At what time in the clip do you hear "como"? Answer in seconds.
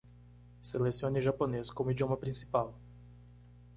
1.69-1.91